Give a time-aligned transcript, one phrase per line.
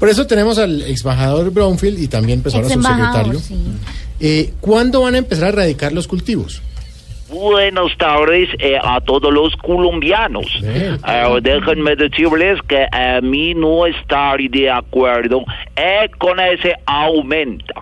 [0.00, 3.38] Por eso tenemos al ex embajador Brownfield y también pues ahora su Ex-embajador, secretario.
[3.40, 3.56] sí.
[4.22, 6.60] Eh, ¿Cuándo van a empezar a erradicar los cultivos?
[7.30, 10.46] Buenas tardes eh, a todos los colombianos.
[10.64, 10.96] Eh,
[11.42, 15.44] déjenme decirles que a mí no estar de acuerdo
[15.76, 17.72] eh, con ese aumento.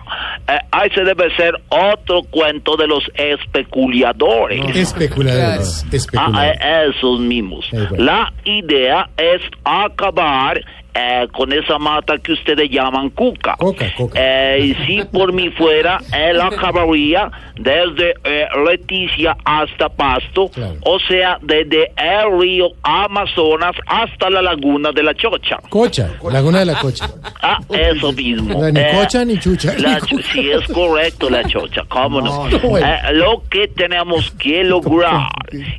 [0.47, 4.75] Eh, ese debe ser otro cuento de los especuladores.
[4.75, 5.83] Especuladores.
[5.83, 6.59] Ah, especuladores.
[6.61, 7.65] eh, esos mismos.
[7.71, 8.03] Eh, bueno.
[8.05, 10.61] La idea es acabar
[10.99, 13.55] eh, con esa mata que ustedes llaman cuca.
[13.57, 14.19] Coca, coca.
[14.21, 20.75] Eh, y si por mí fuera, él acabaría desde eh, Leticia hasta Pasto, Claro.
[20.81, 25.57] o sea, desde el río Amazonas hasta la laguna de la Chocha.
[25.69, 27.07] Cocha, Laguna de la Cocha.
[27.41, 28.61] Ah, eso mismo.
[28.71, 29.73] Ni Eh, cocha ni chucha.
[29.77, 30.15] la cocha.
[30.33, 32.47] sí, es correcto la chocha, cómo no.
[32.47, 32.87] No, no, bueno.
[32.87, 35.27] Eh, lo que tenemos que lograr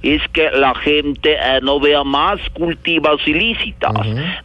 [0.03, 3.93] es que la gente eh, no vea más cultivos ilícitas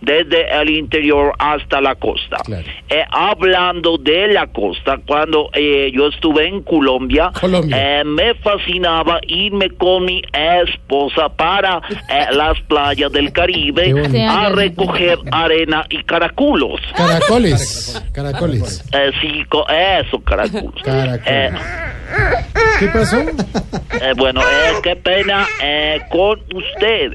[0.02, 2.38] desde el interior hasta la costa.
[2.46, 2.66] Claro.
[2.90, 8.00] Eh, hablando de la costa, cuando eh, yo estuve en Colombia, Colombia.
[8.00, 13.94] eh, me fascinaba irme con mi esposa para eh, las playas del Caribe
[14.28, 16.80] a recoger arena y caraculos.
[16.96, 18.02] Caracoles.
[18.14, 18.84] Caracoles.
[18.94, 20.82] Eh, sí, eso, caraculos.
[20.84, 21.54] Caracoles.
[22.80, 23.20] ¿Qué pasó?
[23.22, 27.14] eh, bueno, eh, qué pena eh, con ustedes,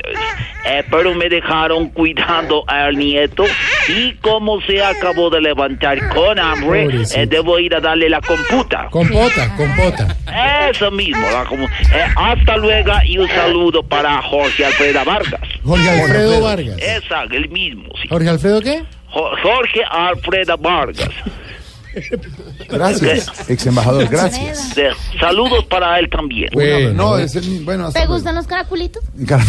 [0.63, 3.45] Eh, pero me dejaron cuidando al nieto
[3.89, 8.89] y como se acabó de levantar con hambre, eh, debo ir a darle la computa.
[8.91, 10.17] Compota, compota.
[10.71, 15.41] Eso mismo, la eh, hasta luego y un saludo para Jorge Alfredo Vargas.
[15.65, 16.77] Jorge Alfredo Vargas.
[16.79, 18.09] Esa, el mismo, sí.
[18.09, 18.83] ¿Jorge Alfredo qué?
[19.09, 21.09] Jo- Jorge Alfredo Vargas.
[22.69, 24.75] Gracias, ex embajador, gracias.
[24.75, 26.49] De- saludos para él también.
[26.53, 28.15] Bueno, No, es el, bueno, ¿Te luego.
[28.15, 29.03] gustan los caraculitos?
[29.27, 29.45] Cara-